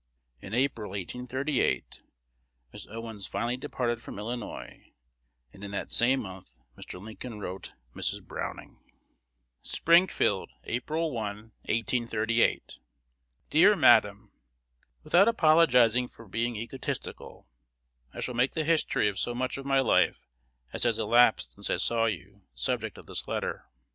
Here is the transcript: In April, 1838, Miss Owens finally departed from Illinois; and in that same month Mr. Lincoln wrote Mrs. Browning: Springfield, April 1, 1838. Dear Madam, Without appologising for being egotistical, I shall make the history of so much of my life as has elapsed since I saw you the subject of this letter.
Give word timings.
In 0.41 0.55
April, 0.55 0.89
1838, 0.93 2.01
Miss 2.73 2.87
Owens 2.87 3.27
finally 3.27 3.55
departed 3.55 4.01
from 4.01 4.17
Illinois; 4.17 4.93
and 5.53 5.63
in 5.63 5.69
that 5.69 5.91
same 5.91 6.21
month 6.21 6.55
Mr. 6.75 6.99
Lincoln 6.99 7.39
wrote 7.39 7.73
Mrs. 7.93 8.23
Browning: 8.23 8.79
Springfield, 9.61 10.49
April 10.63 11.11
1, 11.11 11.35
1838. 11.65 12.77
Dear 13.51 13.75
Madam, 13.75 14.31
Without 15.03 15.27
appologising 15.27 16.07
for 16.09 16.27
being 16.27 16.55
egotistical, 16.55 17.47
I 18.11 18.21
shall 18.21 18.33
make 18.33 18.55
the 18.55 18.63
history 18.63 19.07
of 19.07 19.19
so 19.19 19.35
much 19.35 19.59
of 19.59 19.67
my 19.67 19.81
life 19.81 20.25
as 20.73 20.81
has 20.81 20.97
elapsed 20.97 21.51
since 21.51 21.69
I 21.69 21.77
saw 21.77 22.05
you 22.05 22.41
the 22.55 22.59
subject 22.59 22.97
of 22.97 23.05
this 23.05 23.27
letter. 23.27 23.67